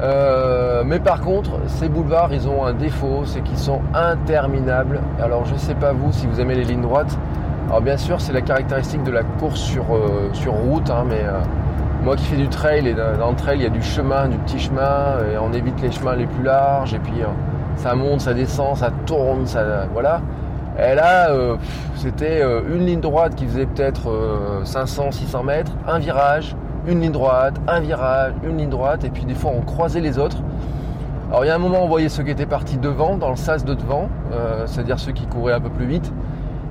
Euh, 0.00 0.82
mais 0.84 0.98
par 0.98 1.20
contre, 1.20 1.52
ces 1.66 1.88
boulevards, 1.88 2.32
ils 2.32 2.48
ont 2.48 2.64
un 2.64 2.74
défaut, 2.74 3.22
c'est 3.24 3.40
qu'ils 3.42 3.58
sont 3.58 3.80
interminables. 3.94 5.00
Alors 5.22 5.44
je 5.44 5.54
sais 5.56 5.74
pas 5.74 5.92
vous 5.92 6.12
si 6.12 6.26
vous 6.26 6.40
aimez 6.40 6.54
les 6.54 6.64
lignes 6.64 6.82
droites. 6.82 7.16
Alors 7.68 7.80
bien 7.80 7.96
sûr, 7.96 8.20
c'est 8.20 8.32
la 8.32 8.42
caractéristique 8.42 9.02
de 9.02 9.10
la 9.10 9.22
course 9.22 9.60
sur, 9.60 9.84
euh, 9.94 10.30
sur 10.32 10.52
route, 10.52 10.88
hein, 10.90 11.04
mais 11.08 11.20
euh, 11.22 11.40
moi 12.02 12.16
qui 12.16 12.24
fais 12.24 12.36
du 12.36 12.48
trail, 12.48 12.86
et 12.86 12.94
dans 12.94 13.30
le 13.30 13.36
trail, 13.36 13.58
il 13.58 13.62
y 13.62 13.66
a 13.66 13.70
du 13.70 13.82
chemin, 13.82 14.28
du 14.28 14.36
petit 14.38 14.58
chemin, 14.58 15.18
et 15.32 15.38
on 15.38 15.52
évite 15.52 15.80
les 15.82 15.90
chemins 15.90 16.14
les 16.14 16.26
plus 16.26 16.44
larges, 16.44 16.94
et 16.94 16.98
puis 16.98 17.22
ça 17.76 17.94
monte, 17.94 18.20
ça 18.20 18.34
descend, 18.34 18.76
ça 18.76 18.90
tourne, 19.04 19.46
ça 19.46 19.86
voilà. 19.92 20.20
Et 20.78 20.94
là, 20.94 21.30
c'était 21.94 22.42
une 22.42 22.84
ligne 22.84 23.00
droite 23.00 23.34
qui 23.34 23.46
faisait 23.46 23.66
peut-être 23.66 24.10
500-600 24.64 25.44
mètres, 25.44 25.72
un 25.88 25.98
virage, 25.98 26.54
une 26.86 27.00
ligne 27.00 27.12
droite, 27.12 27.54
un 27.66 27.80
virage, 27.80 28.32
une 28.44 28.58
ligne 28.58 28.68
droite, 28.68 29.04
et 29.04 29.10
puis 29.10 29.24
des 29.24 29.34
fois 29.34 29.52
on 29.54 29.62
croisait 29.62 30.00
les 30.00 30.18
autres. 30.18 30.38
Alors 31.28 31.44
il 31.44 31.48
y 31.48 31.50
a 31.50 31.54
un 31.54 31.58
moment 31.58 31.82
on 31.82 31.88
voyait 31.88 32.08
ceux 32.08 32.22
qui 32.22 32.30
étaient 32.30 32.46
partis 32.46 32.78
devant, 32.78 33.16
dans 33.16 33.30
le 33.30 33.36
sas 33.36 33.64
de 33.64 33.74
devant, 33.74 34.08
euh, 34.32 34.64
c'est-à-dire 34.66 34.98
ceux 35.00 35.12
qui 35.12 35.26
couraient 35.26 35.54
un 35.54 35.60
peu 35.60 35.70
plus 35.70 35.86
vite. 35.86 36.12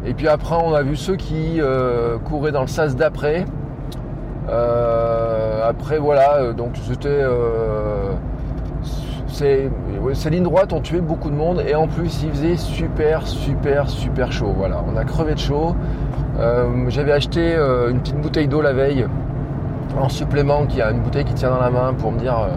Et 0.05 0.13
puis 0.13 0.27
après 0.27 0.55
on 0.55 0.73
a 0.73 0.81
vu 0.81 0.95
ceux 0.95 1.17
qui 1.17 1.59
euh, 1.59 2.17
couraient 2.19 2.53
dans 2.53 2.61
le 2.61 2.67
sas 2.67 2.95
d'après. 2.95 3.45
Euh, 4.49 5.67
après 5.67 5.97
voilà, 5.97 6.53
donc 6.53 6.77
c'était... 6.87 7.23
ces, 10.13 10.29
lignes 10.29 10.43
droites 10.43 10.73
ont 10.73 10.81
tué 10.81 11.01
beaucoup 11.01 11.29
de 11.29 11.35
monde 11.35 11.63
et 11.67 11.75
en 11.75 11.87
plus 11.87 12.23
il 12.23 12.31
faisait 12.31 12.57
super 12.57 13.25
super 13.27 13.89
super 13.89 14.31
chaud. 14.31 14.53
Voilà, 14.55 14.83
on 14.91 14.95
a 14.97 15.03
crevé 15.03 15.33
de 15.33 15.39
chaud. 15.39 15.75
J'avais 16.89 17.13
acheté 17.13 17.55
une 17.89 17.99
petite 17.99 18.19
bouteille 18.19 18.47
d'eau 18.47 18.61
la 18.61 18.73
veille 18.73 19.05
en 19.97 20.09
supplément 20.09 20.65
qui 20.65 20.81
a 20.81 20.91
une 20.91 21.01
bouteille 21.01 21.25
qui 21.25 21.33
tient 21.33 21.49
dans 21.49 21.59
la 21.59 21.69
main 21.69 21.93
pour 21.93 22.11
me 22.11 22.19
dire 22.19 22.37
euh, 22.37 22.49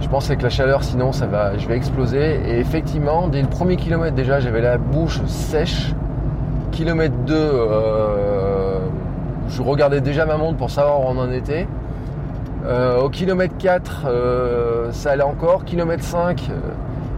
Je 0.00 0.08
pensais 0.08 0.36
que 0.36 0.42
la 0.42 0.50
chaleur, 0.50 0.82
sinon, 0.82 1.12
ça 1.12 1.26
va, 1.26 1.56
je 1.56 1.66
vais 1.66 1.76
exploser. 1.76 2.40
Et 2.46 2.58
effectivement, 2.58 3.28
dès 3.28 3.42
le 3.42 3.48
premier 3.48 3.76
kilomètre 3.76 4.14
déjà, 4.14 4.40
j'avais 4.40 4.60
la 4.60 4.78
bouche 4.78 5.20
sèche. 5.26 5.94
Kilomètre 6.70 7.16
2, 7.26 7.34
euh, 7.34 8.78
je 9.48 9.62
regardais 9.62 10.00
déjà 10.00 10.26
ma 10.26 10.36
montre 10.36 10.58
pour 10.58 10.70
savoir 10.70 11.00
où 11.00 11.04
on 11.08 11.18
en 11.18 11.30
était. 11.32 11.66
Euh, 12.68 13.00
au 13.00 13.08
kilomètre 13.08 13.56
4, 13.56 14.04
euh, 14.06 14.92
ça 14.92 15.12
allait 15.12 15.22
encore. 15.22 15.64
Kilomètre 15.64 16.04
5, 16.04 16.50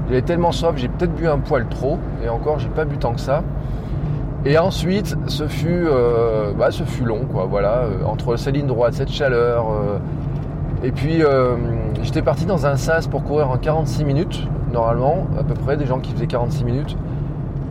j'avais 0.08 0.22
tellement 0.22 0.52
soif, 0.52 0.74
j'ai 0.76 0.88
peut-être 0.88 1.12
bu 1.12 1.26
un 1.26 1.38
poil 1.38 1.66
trop. 1.68 1.98
Et 2.24 2.28
encore, 2.28 2.60
j'ai 2.60 2.68
pas 2.68 2.84
bu 2.84 2.98
tant 2.98 3.14
que 3.14 3.20
ça. 3.20 3.42
Et 4.44 4.58
ensuite, 4.58 5.16
ce 5.26 5.48
fut, 5.48 5.86
bah, 6.56 6.70
ce 6.70 6.84
fut 6.84 7.04
long, 7.04 7.26
quoi. 7.30 7.46
Voilà, 7.46 7.84
entre 8.06 8.36
sa 8.36 8.50
ligne 8.50 8.66
droite, 8.66 8.94
cette 8.94 9.10
chaleur. 9.10 9.66
et 10.82 10.92
puis, 10.92 11.22
j'étais 12.02 12.22
parti 12.22 12.46
dans 12.46 12.64
un 12.64 12.76
sas 12.76 13.06
pour 13.06 13.22
courir 13.22 13.50
en 13.50 13.58
46 13.58 14.04
minutes, 14.04 14.48
normalement, 14.72 15.26
à 15.38 15.42
peu 15.42 15.52
près, 15.52 15.76
des 15.76 15.84
gens 15.84 15.98
qui 15.98 16.12
faisaient 16.12 16.26
46 16.26 16.64
minutes. 16.64 16.96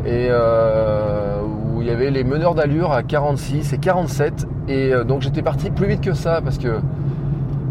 Et 0.06 0.30
où 0.30 1.82
il 1.82 1.88
y 1.88 1.92
avait 1.92 2.12
les 2.12 2.24
meneurs 2.24 2.54
d'allure 2.54 2.92
à 2.92 3.02
46 3.02 3.74
et 3.74 3.78
47. 3.80 4.46
Et 4.68 4.92
donc 5.08 5.22
j'étais 5.22 5.42
parti 5.42 5.72
plus 5.72 5.88
vite 5.88 6.02
que 6.02 6.14
ça 6.14 6.42
parce 6.44 6.60
que 6.60 6.80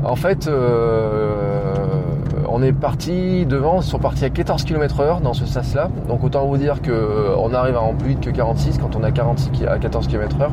en 0.04 0.16
fait, 0.16 0.46
euh, 0.46 1.74
on 2.48 2.62
est 2.62 2.72
parti 2.72 3.46
devant, 3.46 3.80
ils 3.80 3.84
sont 3.84 3.98
partis 3.98 4.24
à 4.24 4.30
14 4.30 4.64
km 4.64 5.00
heure 5.00 5.20
dans 5.20 5.34
ce 5.34 5.44
sas-là. 5.44 5.90
Donc 6.08 6.22
autant 6.22 6.46
vous 6.46 6.56
dire 6.56 6.80
qu'on 6.82 6.90
euh, 6.90 7.54
arrive 7.54 7.76
à 7.76 7.82
en 7.82 7.94
plus 7.94 8.10
vite 8.10 8.20
que 8.20 8.30
46 8.30 8.78
quand 8.78 8.94
on 8.96 9.02
a 9.02 9.10
46 9.10 9.66
à 9.66 9.78
14 9.78 10.06
km 10.06 10.40
heure. 10.40 10.52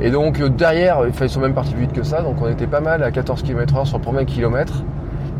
Et 0.00 0.10
donc 0.10 0.40
euh, 0.40 0.48
derrière, 0.48 1.02
ils 1.06 1.28
sont 1.28 1.40
même 1.40 1.54
partis 1.54 1.72
plus 1.72 1.82
vite 1.82 1.92
que 1.92 2.02
ça, 2.02 2.22
donc 2.22 2.36
on 2.42 2.48
était 2.48 2.66
pas 2.66 2.80
mal 2.80 3.02
à 3.02 3.12
14 3.12 3.42
km 3.42 3.76
heure 3.76 3.86
sur 3.86 3.98
le 3.98 4.02
premier 4.02 4.24
kilomètre. 4.24 4.82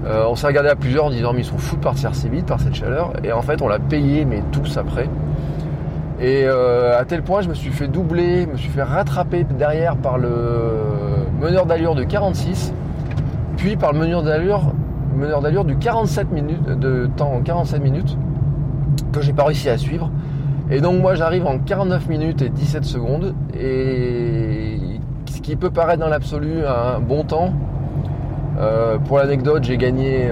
on 0.07 0.37
s'est 0.37 0.47
regardé 0.47 0.69
à 0.69 0.77
plusieurs 0.77 1.07
en 1.07 1.11
disant 1.11 1.33
mais 1.33 1.41
ils 1.41 1.45
sont 1.45 1.59
fous 1.59 1.77
de 1.77 1.83
partir 1.83 2.15
si 2.15 2.29
vite 2.29 2.47
par 2.47 2.61
cette 2.61 2.75
chaleur. 2.75 3.13
Et 3.25 3.33
en 3.33 3.43
fait 3.43 3.61
on 3.61 3.69
l'a 3.69 3.81
payé 3.81 4.25
mais 4.25 4.43
tous 4.53 4.77
après. 4.77 5.09
Et 6.21 6.47
à 6.47 7.05
tel 7.05 7.23
point 7.23 7.43
je 7.43 7.49
me 7.49 7.55
suis 7.55 7.71
fait 7.71 7.89
doubler, 7.89 8.43
je 8.43 8.51
me 8.51 8.57
suis 8.57 8.71
fait 8.71 8.85
rattraper 8.85 9.45
derrière 9.45 9.97
par 9.97 10.17
le 10.17 10.31
meneur 11.41 11.67
d'allure 11.67 11.97
de 11.97 12.05
46 12.05 12.73
puis 13.65 13.77
par 13.77 13.95
le 13.95 13.99
meneur 13.99 14.23
d'allure, 14.23 14.61
meneur 15.17 15.41
d'allure 15.41 15.65
du 15.65 15.75
47 15.79 16.31
minutes, 16.31 16.65
de 16.65 17.09
temps 17.17 17.33
en 17.33 17.41
47 17.41 17.83
minutes, 17.83 18.19
que 19.11 19.23
j'ai 19.23 19.33
pas 19.33 19.45
réussi 19.45 19.71
à 19.71 19.79
suivre. 19.79 20.11
Et 20.71 20.83
donc 20.83 21.01
moi 21.01 21.15
j'arrive 21.15 21.47
en 21.47 21.59
49 21.59 22.07
minutes 22.11 22.43
et 22.43 22.51
17 22.51 22.85
secondes, 22.85 23.35
et 23.59 24.79
ce 25.25 25.41
qui 25.41 25.57
peut 25.57 25.71
paraître 25.71 26.01
dans 26.01 26.11
l'absolu 26.11 26.59
un 26.67 27.01
bon 27.01 27.25
temps. 27.25 27.55
Euh, 28.59 28.99
pour 28.99 29.17
l'anecdote, 29.17 29.65
j'ai 29.65 29.79
gagné 29.79 30.29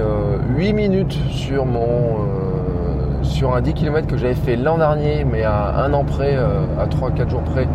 8 0.54 0.68
euh, 0.68 0.74
minutes 0.74 1.18
sur 1.30 1.64
mon 1.64 1.80
euh, 1.80 3.22
sur 3.22 3.54
un 3.54 3.62
10 3.62 3.72
km 3.72 4.06
que 4.06 4.18
j'avais 4.18 4.34
fait 4.34 4.56
l'an 4.56 4.76
dernier, 4.76 5.24
mais 5.24 5.42
à 5.42 5.82
un 5.82 5.94
an 5.94 6.04
près, 6.04 6.36
à 6.36 6.84
3-4 6.86 7.30
jours 7.30 7.44
près. 7.44 7.66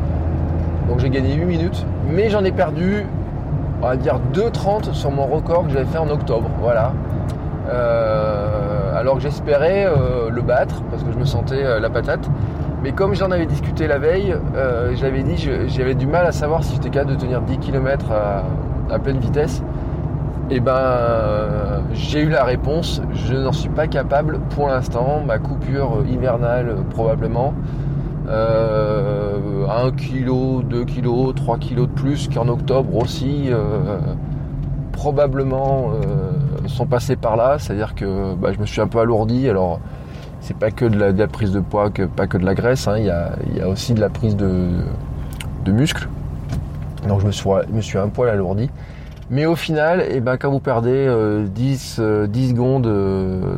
Donc 0.87 0.99
j'ai 0.99 1.09
gagné 1.09 1.33
8 1.33 1.45
minutes, 1.45 1.83
mais 2.13 2.29
j'en 2.29 2.43
ai 2.43 2.51
perdu 2.51 3.07
on 3.81 3.87
va 3.87 3.95
dire 3.95 4.19
2,30 4.33 4.93
sur 4.93 5.11
mon 5.11 5.25
record 5.25 5.67
que 5.67 5.73
j'avais 5.73 5.85
fait 5.85 5.97
en 5.97 6.09
octobre. 6.09 6.49
Voilà. 6.61 6.93
Euh, 7.69 8.97
alors 8.97 9.15
que 9.15 9.21
j'espérais 9.21 9.85
euh, 9.85 10.29
le 10.29 10.41
battre 10.41 10.81
parce 10.89 11.03
que 11.03 11.11
je 11.11 11.17
me 11.17 11.25
sentais 11.25 11.63
euh, 11.63 11.79
la 11.79 11.89
patate. 11.89 12.29
Mais 12.83 12.91
comme 12.91 13.13
j'en 13.15 13.31
avais 13.31 13.45
discuté 13.45 13.87
la 13.87 13.97
veille, 13.97 14.35
j'avais 14.93 15.23
dit 15.23 15.49
j'avais 15.67 15.95
du 15.95 16.05
mal 16.05 16.27
à 16.27 16.31
savoir 16.31 16.63
si 16.63 16.75
j'étais 16.75 16.91
capable 16.91 17.15
de 17.15 17.19
tenir 17.19 17.41
10 17.41 17.57
km 17.57 18.05
à, 18.11 18.99
pleine 18.99 19.17
vitesse. 19.17 19.63
Et 20.49 20.57
eh 20.57 20.59
ben 20.59 21.81
j'ai 21.91 22.21
eu 22.21 22.29
la 22.29 22.43
réponse, 22.43 23.01
je 23.13 23.33
n'en 23.33 23.51
suis 23.51 23.69
pas 23.69 23.87
capable 23.87 24.39
pour 24.51 24.69
l'instant, 24.69 25.23
ma 25.25 25.39
coupure 25.39 26.03
hivernale 26.07 26.75
probablement. 26.91 27.55
1 28.29 29.91
kg, 29.91 30.63
2 30.63 30.85
kg, 30.85 31.33
3 31.35 31.57
kg 31.57 31.75
de 31.75 31.85
plus 31.85 32.27
qu'en 32.27 32.47
octobre 32.47 32.95
aussi, 32.95 33.45
euh, 33.49 33.99
probablement 34.91 35.91
euh, 35.91 36.67
sont 36.67 36.85
passés 36.85 37.15
par 37.15 37.37
là. 37.37 37.57
C'est-à-dire 37.59 37.95
que 37.95 38.33
bah, 38.35 38.51
je 38.53 38.59
me 38.59 38.65
suis 38.65 38.81
un 38.81 38.87
peu 38.87 38.99
alourdi. 38.99 39.49
Alors, 39.49 39.79
c'est 40.41 40.57
pas 40.57 40.71
que 40.71 40.85
de 40.85 40.97
la, 40.97 41.27
prise 41.27 41.51
de 41.51 41.59
poids, 41.59 41.89
que, 41.89 42.03
pas 42.03 42.27
que 42.27 42.37
de 42.37 42.45
la 42.45 42.55
graisse. 42.55 42.87
Hein. 42.87 42.97
Il, 42.97 43.05
y 43.05 43.61
a, 43.61 43.67
aussi 43.67 43.93
de 43.93 44.01
la 44.01 44.09
prise 44.09 44.35
de, 44.35 44.69
de 45.65 45.71
muscles. 45.71 46.07
Donc, 47.07 47.21
je 47.21 47.27
me, 47.27 47.81
suis, 47.81 47.97
un 47.97 48.09
poil 48.09 48.29
alourdi. 48.29 48.69
Mais 49.29 49.45
au 49.45 49.55
final, 49.55 50.03
eh 50.09 50.21
ben, 50.21 50.37
quand 50.37 50.49
vous 50.49 50.61
perdez 50.61 51.05
10, 51.53 51.97
euh, 51.99 52.27
10 52.27 52.49
secondes, 52.49 52.87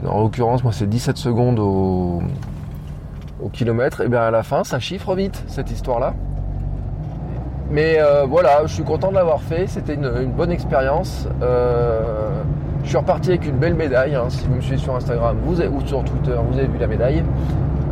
en 0.08 0.20
l'occurrence, 0.20 0.64
moi 0.64 0.74
c'est 0.74 0.90
17 0.90 1.18
secondes 1.18 1.60
au, 1.60 2.24
au 3.41 3.50
kilomètre, 3.50 4.01
et 4.01 4.08
bien 4.08 4.22
à 4.22 4.31
la 4.31 4.43
fin, 4.43 4.63
ça 4.63 4.79
chiffre 4.79 5.15
vite 5.15 5.43
cette 5.48 5.72
histoire-là. 5.72 6.13
Mais 7.72 7.98
euh, 8.00 8.25
voilà, 8.27 8.62
je 8.65 8.74
suis 8.74 8.84
content 8.84 9.10
de 9.10 9.15
l'avoir 9.15 9.41
fait. 9.41 9.67
C'était 9.67 9.93
une, 9.93 10.31
bonne 10.31 10.51
expérience. 10.51 11.27
Euh, 11.41 12.01
je 12.84 12.89
suis 12.89 12.98
reparti 12.98 13.29
avec 13.29 13.46
une 13.46 13.58
belle 13.58 13.75
médaille. 13.75 14.15
Hein. 14.15 14.25
Si 14.29 14.48
vous 14.48 14.55
me 14.55 14.62
suivez 14.62 14.77
sur 14.77 14.96
Instagram 14.96 15.38
vous 15.43 15.62
ou 15.62 15.86
sur 15.86 16.03
Twitter, 16.03 16.36
vous 16.50 16.58
avez 16.58 16.67
vu 16.67 16.79
la 16.79 16.88
médaille. 16.88 17.24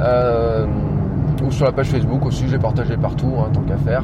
Euh, 0.01 0.65
ou 1.43 1.51
sur 1.51 1.65
la 1.65 1.71
page 1.71 1.87
Facebook 1.87 2.25
aussi, 2.25 2.47
je 2.47 2.53
l'ai 2.53 2.59
partagé 2.59 2.97
partout, 2.97 3.31
hein, 3.39 3.49
tant 3.53 3.61
qu'à 3.61 3.77
faire. 3.77 4.03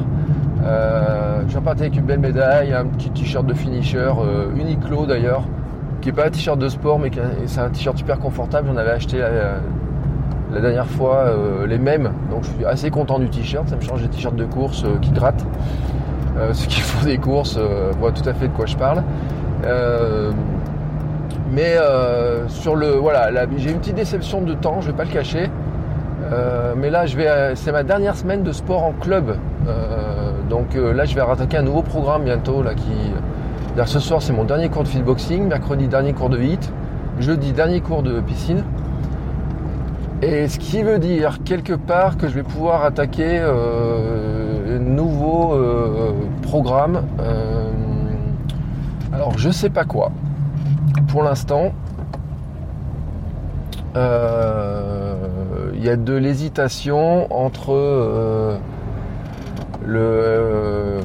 je 1.42 1.48
suis 1.48 1.58
reparti 1.58 1.82
avec 1.82 1.96
une 1.96 2.04
belle 2.04 2.20
médaille, 2.20 2.72
un 2.72 2.86
petit 2.86 3.10
t-shirt 3.10 3.44
de 3.44 3.54
finisher, 3.54 4.08
Uniqlo 4.56 5.06
d'ailleurs, 5.06 5.42
qui 6.00 6.08
n'est 6.08 6.14
pas 6.14 6.26
un 6.26 6.30
t-shirt 6.30 6.58
de 6.58 6.68
sport, 6.68 7.00
mais 7.00 7.10
c'est 7.46 7.60
un 7.60 7.70
t-shirt 7.70 7.98
super 7.98 8.20
confortable. 8.20 8.68
J'en 8.68 8.76
avais 8.76 8.92
acheté 8.92 9.20
la 10.54 10.60
dernière 10.60 10.86
fois 10.86 11.16
euh, 11.26 11.66
les 11.66 11.78
mêmes. 11.78 12.12
Donc 12.30 12.44
je 12.44 12.50
suis 12.50 12.64
assez 12.64 12.90
content 12.90 13.18
du 13.18 13.28
t-shirt. 13.28 13.68
Ça 13.68 13.76
me 13.76 13.80
change 13.80 14.02
des 14.02 14.08
t-shirts 14.08 14.36
de 14.36 14.44
course 14.44 14.84
euh, 14.84 14.98
qui 15.00 15.10
grattent. 15.10 15.44
Euh, 16.38 16.50
ceux 16.52 16.66
qui 16.66 16.80
font 16.80 17.04
des 17.04 17.18
courses 17.18 17.58
voient 17.98 18.12
tout 18.12 18.26
à 18.28 18.34
fait 18.34 18.48
de 18.48 18.52
quoi 18.52 18.66
je 18.66 18.76
parle. 18.76 19.02
mais 21.52 21.76
sur 22.48 22.76
le 22.76 22.90
voilà, 22.90 23.30
j'ai 23.56 23.70
une 23.70 23.78
petite 23.78 23.96
déception 23.96 24.40
de 24.42 24.54
temps, 24.54 24.80
je 24.80 24.88
vais 24.88 24.96
pas 24.96 25.04
le 25.04 25.10
cacher. 25.10 25.50
mais 26.76 26.90
là, 26.90 27.06
je 27.06 27.16
c'est 27.54 27.72
ma 27.72 27.82
dernière 27.82 28.16
semaine 28.16 28.42
de 28.42 28.52
sport 28.52 28.84
en 28.84 28.92
club. 28.92 29.36
donc 30.48 30.74
là, 30.74 31.04
je 31.04 31.14
vais 31.14 31.22
rattaquer 31.22 31.56
un 31.56 31.62
nouveau 31.62 31.82
programme 31.82 32.24
bientôt 32.24 32.62
là 32.62 32.74
qui. 32.74 33.12
ce 33.86 34.00
soir, 34.00 34.22
c'est 34.22 34.32
mon 34.32 34.44
dernier 34.44 34.68
cours 34.68 34.82
de 34.82 34.88
fitboxing, 34.88 35.46
mercredi 35.48 35.88
dernier 35.88 36.12
cours 36.12 36.30
de 36.30 36.40
hit, 36.40 36.72
jeudi 37.20 37.52
dernier 37.52 37.80
cours 37.80 38.02
de 38.02 38.20
piscine. 38.20 38.64
Et 40.26 40.48
ce 40.48 40.58
qui 40.58 40.82
veut 40.82 40.98
dire 40.98 41.40
quelque 41.44 41.74
part 41.74 42.16
que 42.16 42.28
je 42.28 42.32
vais 42.32 42.42
pouvoir 42.42 42.82
attaquer 42.82 43.40
euh, 43.40 44.76
un 44.76 44.78
nouveau 44.78 45.52
euh, 45.52 46.14
programme. 46.40 47.02
Euh, 47.20 47.70
alors 49.12 49.36
je 49.36 49.50
sais 49.50 49.68
pas 49.68 49.84
quoi. 49.84 50.12
Pour 51.08 51.22
l'instant, 51.24 51.72
il 53.94 54.00
y 55.84 55.90
a 55.90 55.96
de 55.96 56.14
l'hésitation 56.14 57.30
entre 57.30 58.58
le 59.86 61.00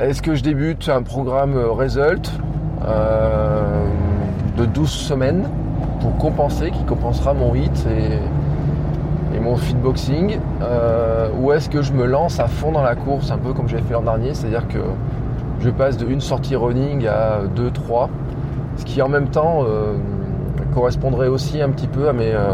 est-ce 0.00 0.22
que 0.22 0.34
je 0.34 0.42
débute 0.42 0.88
un 0.88 1.02
programme 1.02 1.58
Result 1.58 2.32
de 4.56 4.64
12 4.64 4.90
semaines? 4.90 5.46
Pour 6.04 6.18
compenser, 6.18 6.70
qui 6.70 6.84
compensera 6.84 7.32
mon 7.32 7.54
hit 7.54 7.86
et, 7.86 9.40
mon 9.40 9.56
fitboxing 9.56 10.38
euh, 10.62 11.28
Ou 11.38 11.52
est-ce 11.52 11.68
que 11.68 11.82
je 11.82 11.92
me 11.92 12.06
lance 12.06 12.40
à 12.40 12.46
fond 12.46 12.72
dans 12.72 12.82
la 12.82 12.94
course, 12.94 13.30
un 13.30 13.36
peu 13.36 13.52
comme 13.52 13.68
j'avais 13.68 13.82
fait 13.82 13.92
l'an 13.92 14.02
dernier, 14.02 14.32
c'est-à-dire 14.32 14.66
que 14.68 14.78
je 15.60 15.68
passe 15.70 15.96
de 15.96 16.06
une 16.06 16.20
sortie 16.20 16.56
running 16.56 17.06
à 17.06 17.40
deux, 17.54 17.70
trois, 17.70 18.08
ce 18.76 18.84
qui 18.84 19.02
en 19.02 19.08
même 19.08 19.28
temps 19.28 19.64
euh, 19.66 19.94
correspondrait 20.74 21.28
aussi 21.28 21.60
un 21.60 21.70
petit 21.70 21.86
peu 21.86 22.08
à 22.08 22.12
mes, 22.12 22.32
euh, 22.32 22.48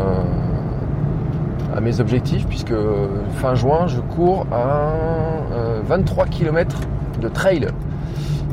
à 1.77 1.81
mes 1.81 2.01
objectifs, 2.01 2.47
puisque 2.47 2.75
fin 3.37 3.55
juin, 3.55 3.87
je 3.87 4.01
cours 4.01 4.47
à 4.53 4.93
23 5.87 6.27
km 6.27 6.77
de 7.21 7.29
trail. 7.29 7.69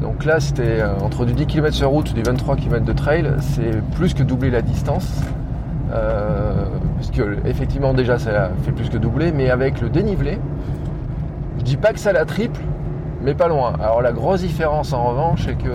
Donc 0.02 0.26
là, 0.26 0.40
c'était 0.40 0.82
euh, 0.82 0.94
entre 1.02 1.26
du 1.26 1.34
10 1.34 1.48
km 1.48 1.76
sur 1.76 1.90
route, 1.90 2.14
du 2.14 2.22
23 2.22 2.56
km 2.56 2.86
de 2.86 2.94
trail, 2.94 3.32
c'est 3.40 3.82
plus 3.96 4.14
que 4.14 4.24
doubler 4.24 4.50
la 4.50 4.62
distance. 4.62 5.22
Euh, 5.92 6.66
puisque 6.98 7.22
effectivement 7.46 7.94
déjà 7.94 8.20
ça 8.20 8.50
fait 8.64 8.72
plus 8.72 8.90
que 8.90 8.98
doubler, 8.98 9.32
mais 9.32 9.50
avec 9.50 9.80
le 9.80 9.90
dénivelé, 9.90 10.38
je 11.60 11.64
dis 11.64 11.78
pas 11.78 11.94
que 11.94 12.00
ça 12.00 12.12
la 12.12 12.26
triple, 12.26 12.60
mais 13.24 13.34
pas 13.34 13.48
loin. 13.48 13.74
Alors 13.82 14.02
la 14.02 14.12
grosse 14.12 14.42
différence 14.42 14.92
en 14.94 15.06
revanche, 15.06 15.44
c'est 15.46 15.58
que 15.58 15.70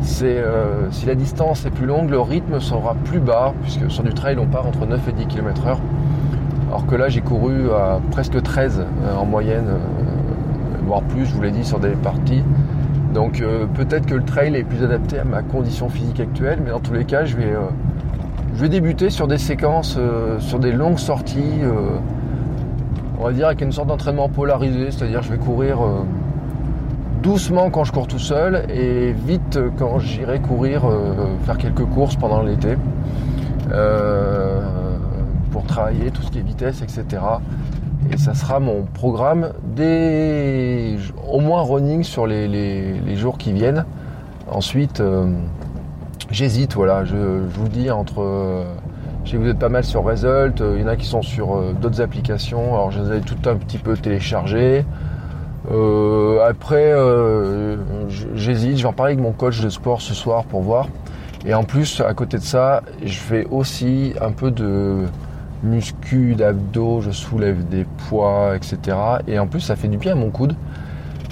c'est 0.00 0.38
euh, 0.38 0.90
si 0.92 1.06
la 1.06 1.16
distance 1.16 1.66
est 1.66 1.70
plus 1.70 1.86
longue, 1.86 2.10
le 2.10 2.20
rythme 2.20 2.60
sera 2.60 2.94
plus 3.04 3.18
bas, 3.18 3.54
puisque 3.62 3.90
sur 3.90 4.04
du 4.04 4.14
trail 4.14 4.38
on 4.38 4.46
part 4.46 4.66
entre 4.66 4.86
9 4.86 5.08
et 5.08 5.12
10 5.12 5.26
km 5.26 5.66
heure. 5.66 5.80
Alors 6.68 6.86
que 6.86 6.94
là 6.94 7.08
j'ai 7.08 7.22
couru 7.22 7.70
à 7.72 8.00
presque 8.12 8.40
13 8.40 8.86
en 9.18 9.26
moyenne, 9.26 9.68
voire 10.86 11.02
plus, 11.02 11.26
je 11.26 11.34
vous 11.34 11.42
l'ai 11.42 11.50
dit, 11.50 11.64
sur 11.64 11.80
des 11.80 11.90
parties 11.90 12.42
Donc 13.16 13.42
peut-être 13.72 14.04
que 14.04 14.14
le 14.14 14.22
trail 14.22 14.54
est 14.54 14.62
plus 14.62 14.84
adapté 14.84 15.18
à 15.18 15.24
ma 15.24 15.40
condition 15.40 15.88
physique 15.88 16.20
actuelle, 16.20 16.58
mais 16.62 16.70
dans 16.70 16.80
tous 16.80 16.92
les 16.92 17.06
cas, 17.06 17.24
je 17.24 17.34
vais, 17.34 17.54
je 18.54 18.60
vais 18.60 18.68
débuter 18.68 19.08
sur 19.08 19.26
des 19.26 19.38
séquences, 19.38 19.98
sur 20.40 20.58
des 20.58 20.70
longues 20.70 20.98
sorties, 20.98 21.62
on 23.18 23.24
va 23.24 23.32
dire 23.32 23.46
avec 23.46 23.62
une 23.62 23.72
sorte 23.72 23.88
d'entraînement 23.88 24.28
polarisé, 24.28 24.90
c'est-à-dire 24.90 25.22
je 25.22 25.30
vais 25.30 25.38
courir 25.38 25.78
doucement 27.22 27.70
quand 27.70 27.84
je 27.84 27.92
cours 27.92 28.06
tout 28.06 28.18
seul 28.18 28.66
et 28.68 29.12
vite 29.12 29.58
quand 29.78 29.98
j'irai 29.98 30.40
courir, 30.40 30.82
faire 31.46 31.56
quelques 31.56 31.86
courses 31.86 32.16
pendant 32.16 32.42
l'été. 32.42 32.76
pour 35.52 35.64
travailler 35.64 36.10
tout 36.10 36.20
ce 36.20 36.30
qui 36.30 36.40
est 36.40 36.46
vitesse, 36.46 36.82
etc. 36.82 37.22
Et 38.12 38.18
ça 38.18 38.34
sera 38.34 38.60
mon 38.60 38.82
programme 38.82 39.52
des 39.74 40.96
au 41.30 41.40
moins 41.40 41.62
running 41.62 42.02
sur 42.04 42.26
les, 42.26 43.16
jours 43.16 43.38
qui 43.38 43.52
viennent. 43.52 43.84
Ensuite, 44.48 45.00
euh, 45.00 45.32
j'hésite, 46.30 46.74
voilà, 46.74 47.04
je, 47.04 47.16
vous 47.16 47.68
dis 47.68 47.90
entre. 47.90 48.64
que 49.30 49.36
vous 49.36 49.48
êtes 49.48 49.58
pas 49.58 49.68
mal 49.68 49.84
sur 49.84 50.04
Result, 50.04 50.62
il 50.76 50.82
y 50.82 50.84
en 50.84 50.88
a 50.88 50.96
qui 50.96 51.06
sont 51.06 51.22
sur 51.22 51.56
euh, 51.56 51.72
d'autres 51.72 52.00
applications, 52.00 52.74
alors 52.74 52.92
je 52.92 53.02
les 53.02 53.18
ai 53.18 53.20
tout 53.20 53.48
un 53.48 53.56
petit 53.56 53.78
peu 53.78 53.96
téléchargées. 53.96 54.84
Euh, 55.72 56.46
après, 56.46 56.94
j'hésite, 58.36 58.76
je 58.76 58.82
vais 58.82 58.88
en 58.88 58.92
parler 58.92 59.14
avec 59.14 59.22
mon 59.22 59.32
coach 59.32 59.60
de 59.60 59.68
sport 59.68 60.00
ce 60.00 60.14
soir 60.14 60.44
pour 60.44 60.62
voir. 60.62 60.86
Et 61.44 61.54
en 61.54 61.64
plus, 61.64 62.00
à 62.00 62.14
côté 62.14 62.38
de 62.38 62.42
ça, 62.42 62.82
je 63.04 63.18
fais 63.18 63.46
aussi 63.50 64.14
un 64.20 64.32
peu 64.32 64.50
de 64.50 65.06
muscu, 65.62 66.34
d'abdos, 66.34 67.00
je 67.00 67.10
soulève 67.10 67.68
des 67.68 67.84
poids, 68.08 68.56
etc. 68.56 68.96
Et 69.26 69.38
en 69.38 69.46
plus, 69.46 69.60
ça 69.60 69.76
fait 69.76 69.88
du 69.88 69.96
bien 69.96 70.12
à 70.12 70.14
mon 70.14 70.30
coude, 70.30 70.54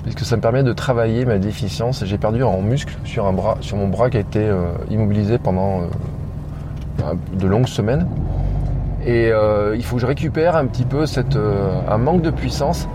puisque 0.02 0.20
ça 0.20 0.36
me 0.36 0.40
permet 0.42 0.62
de 0.62 0.72
travailler 0.72 1.24
ma 1.24 1.38
déficience. 1.38 2.04
J'ai 2.04 2.18
perdu 2.18 2.42
en 2.42 2.60
muscle 2.62 2.94
sur, 3.04 3.26
un 3.26 3.32
bras, 3.32 3.58
sur 3.60 3.76
mon 3.76 3.88
bras 3.88 4.10
qui 4.10 4.16
a 4.16 4.20
été 4.20 4.40
euh, 4.40 4.72
immobilisé 4.90 5.38
pendant 5.38 5.82
euh, 5.82 7.14
de 7.38 7.46
longues 7.46 7.68
semaines. 7.68 8.06
Et 9.06 9.30
euh, 9.30 9.76
il 9.76 9.84
faut 9.84 9.96
que 9.96 10.02
je 10.02 10.06
récupère 10.06 10.56
un 10.56 10.66
petit 10.66 10.84
peu 10.84 11.06
cette, 11.06 11.36
un 11.36 11.98
manque 11.98 12.22
de 12.22 12.30
puissance 12.30 12.88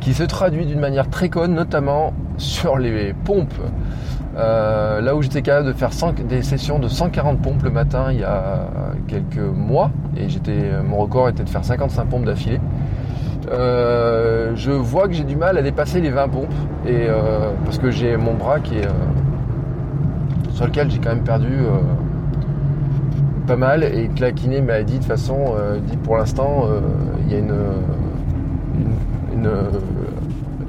qui 0.00 0.12
se 0.12 0.22
traduit 0.22 0.66
d'une 0.66 0.80
manière 0.80 1.08
très 1.08 1.30
conne, 1.30 1.54
notamment 1.54 2.12
sur 2.36 2.76
les 2.76 3.14
pompes. 3.14 3.54
Là 4.36 5.14
où 5.14 5.22
j'étais 5.22 5.42
capable 5.42 5.68
de 5.68 5.72
faire 5.72 5.90
des 6.28 6.42
sessions 6.42 6.78
de 6.78 6.88
140 6.88 7.40
pompes 7.40 7.62
le 7.62 7.70
matin 7.70 8.06
il 8.10 8.20
y 8.20 8.24
a 8.24 8.68
quelques 9.06 9.38
mois, 9.38 9.90
et 10.16 10.28
j'étais, 10.28 10.70
mon 10.84 10.98
record 10.98 11.28
était 11.28 11.44
de 11.44 11.48
faire 11.48 11.64
55 11.64 12.04
pompes 12.06 12.24
d'affilée. 12.24 12.60
Euh, 13.50 14.52
je 14.56 14.70
vois 14.70 15.06
que 15.06 15.14
j'ai 15.14 15.24
du 15.24 15.36
mal 15.36 15.58
à 15.58 15.62
dépasser 15.62 16.00
les 16.00 16.10
20 16.10 16.28
pompes 16.28 16.54
et 16.86 17.06
euh, 17.08 17.52
parce 17.64 17.78
que 17.78 17.90
j'ai 17.90 18.16
mon 18.16 18.34
bras 18.34 18.60
qui 18.60 18.78
est 18.78 18.86
euh, 18.86 18.90
sur 20.50 20.66
lequel 20.66 20.90
j'ai 20.90 20.98
quand 20.98 21.10
même 21.10 21.24
perdu 21.24 21.58
pas 23.46 23.56
mal 23.56 23.84
et 23.84 24.08
que 24.08 24.60
m'a 24.60 24.82
dit 24.82 24.98
de 24.98 25.04
façon 25.04 25.56
dit 25.86 25.96
pour 25.96 26.16
l'instant 26.16 26.68
il 27.26 27.32
y 27.32 27.34
a 27.34 27.38
une, 27.38 27.52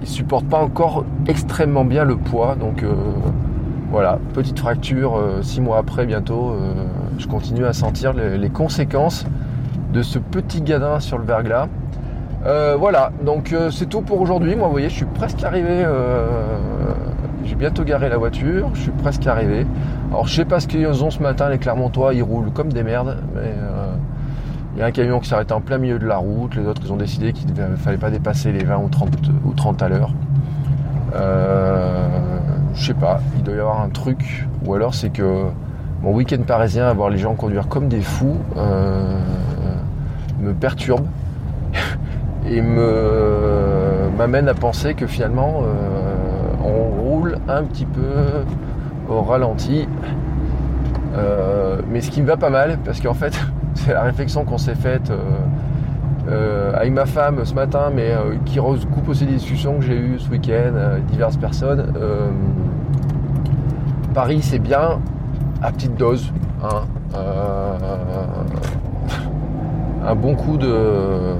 supporte 0.04 0.46
pas 0.48 0.60
encore 0.60 1.06
extrêmement 1.28 1.86
bien 1.86 2.04
le 2.04 2.16
poids 2.16 2.56
donc 2.56 2.84
voilà 3.92 4.20
petite 4.34 4.60
fracture 4.60 5.22
six 5.42 5.62
mois 5.62 5.78
après 5.78 6.06
bientôt 6.06 6.56
je 7.18 7.28
continue 7.28 7.66
à 7.66 7.74
sentir 7.74 8.14
les, 8.14 8.50
conséquences 8.50 9.26
de 9.94 10.02
ce 10.02 10.20
petit 10.20 10.62
gadin 10.62 11.00
sur 11.00 11.18
le 11.18 11.26
verglas. 11.26 11.68
Euh, 12.46 12.76
voilà, 12.78 13.12
donc 13.24 13.54
euh, 13.54 13.72
c'est 13.72 13.88
tout 13.88 14.02
pour 14.02 14.22
aujourd'hui. 14.22 14.56
Moi, 14.56 14.68
vous 14.68 14.74
voyez, 14.74 14.90
je 14.90 14.96
suis 14.96 15.06
presque 15.06 15.44
arrivé. 15.44 15.84
Euh, 15.84 16.28
j'ai 17.44 17.56
bientôt 17.56 17.84
garé 17.84 18.10
la 18.10 18.18
voiture. 18.18 18.70
Je 18.74 18.82
suis 18.82 18.92
presque 18.92 19.26
arrivé. 19.26 19.66
Alors, 20.12 20.28
je 20.28 20.36
sais 20.36 20.46
pas 20.46 20.60
ce 20.60 20.68
qu'ils 20.68 21.04
ont 21.04 21.10
ce 21.10 21.22
matin. 21.24 21.50
Les 21.50 21.58
Clermontois, 21.58 22.14
ils 22.14 22.24
roulent 22.24 22.52
comme 22.52 22.72
des 22.72 22.84
merdes. 22.84 23.18
Mais 23.34 23.54
il 24.76 24.80
y 24.80 24.84
a 24.84 24.86
un 24.86 24.92
camion 24.92 25.20
qui 25.20 25.30
s'est 25.30 25.36
arrêté 25.36 25.54
en 25.54 25.62
plein 25.62 25.78
milieu 25.78 25.98
de 25.98 26.06
la 26.06 26.18
route. 26.18 26.56
Les 26.56 26.68
autres, 26.68 26.82
ils 26.86 26.92
ont 26.92 26.98
décidé 26.98 27.34
qu'il 27.34 27.48
ne 27.54 27.76
fallait 27.78 27.98
pas 27.98 28.12
dépasser 28.12 28.52
les 28.52 28.64
20 28.64 28.78
ou 28.78 28.90
30, 28.90 29.10
ou 29.46 29.54
30 29.54 29.82
à 29.82 29.90
l'heure. 29.90 30.12
Je 32.76 32.88
sais 32.88 32.94
pas. 32.94 33.20
Il 33.38 33.44
doit 33.44 33.56
y 33.56 33.60
avoir 33.60 33.82
un 33.82 33.90
truc. 33.90 34.48
Ou 34.66 34.74
alors, 34.74 34.94
c'est 34.94 35.10
que 35.10 35.46
mon 36.06 36.14
week-end 36.14 36.42
parisien, 36.46 36.88
à 36.88 36.94
voir 36.94 37.10
les 37.10 37.18
gens 37.18 37.34
conduire 37.34 37.68
comme 37.68 37.88
des 37.88 38.02
fous, 38.02 38.38
euh, 38.58 39.18
me 40.40 40.54
perturbe 40.54 41.08
et 42.48 42.62
m'amène 44.16 44.48
à 44.48 44.54
penser 44.54 44.94
que 44.94 45.08
finalement 45.08 45.64
euh, 45.64 46.54
on 46.64 47.02
roule 47.02 47.40
un 47.48 47.64
petit 47.64 47.86
peu 47.88 48.12
au 49.10 49.22
ralenti. 49.22 49.88
Euh, 51.18 51.82
mais 51.90 52.02
ce 52.02 52.12
qui 52.12 52.22
me 52.22 52.28
va 52.28 52.38
pas 52.38 52.52
mal, 52.52 52.78
parce 52.86 53.02
qu'en 53.02 53.16
fait, 53.16 53.34
c'est 53.74 53.94
la 53.94 54.04
réflexion 54.04 54.46
qu'on 54.46 54.60
s'est 54.60 54.76
faite 54.76 55.12
avec 56.74 56.92
ma 56.92 57.06
femme 57.06 57.46
ce 57.46 57.54
matin, 57.54 57.92
mais 57.94 58.12
qui 58.46 58.60
recoupe 58.60 59.10
aussi 59.10 59.26
des 59.26 59.34
discussions 59.34 59.78
que 59.80 59.86
j'ai 59.86 59.98
eues 59.98 60.20
ce 60.20 60.30
week-end, 60.30 61.00
diverses 61.10 61.38
personnes. 61.38 61.94
Paris, 64.16 64.40
c'est 64.42 64.60
bien, 64.60 65.02
à 65.62 65.74
petite 65.74 65.98
dose. 65.98 66.32
Hein. 66.64 66.86
Euh, 67.16 67.76
un 70.08 70.16
bon 70.16 70.36
coup 70.36 70.58
de. 70.58 71.36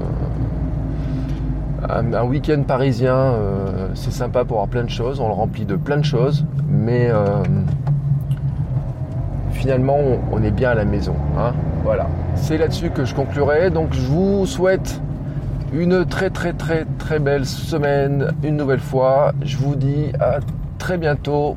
Un, 1.88 2.24
week-end 2.24 2.62
parisien, 2.68 3.14
euh, 3.14 3.88
c'est 3.94 4.12
sympa 4.12 4.44
pour 4.44 4.58
avoir 4.58 4.68
plein 4.68 4.84
de 4.84 4.90
choses, 4.90 5.20
on 5.20 5.28
le 5.28 5.32
remplit 5.32 5.64
de 5.64 5.76
plein 5.76 5.96
de 5.96 6.04
choses, 6.04 6.44
mais 6.68 7.08
euh, 7.08 7.42
finalement 9.52 9.96
on, 10.30 10.42
est 10.42 10.50
bien 10.50 10.70
à 10.70 10.74
la 10.74 10.84
maison. 10.84 11.14
Hein. 11.38 11.54
Voilà. 11.82 12.08
C'est 12.34 12.58
là-dessus 12.58 12.90
que 12.90 13.06
je 13.06 13.14
conclurai. 13.14 13.70
Donc 13.70 13.94
je 13.94 14.06
vous 14.06 14.44
souhaite 14.44 15.00
une 15.72 16.04
très 16.04 16.28
très 16.28 16.52
très 16.52 16.84
très 16.98 17.20
belle 17.20 17.46
semaine 17.46 18.32
une 18.42 18.56
nouvelle 18.56 18.80
fois. 18.80 19.32
Je 19.42 19.56
vous 19.56 19.76
dis 19.76 20.12
à 20.20 20.40
très 20.78 20.98
bientôt 20.98 21.56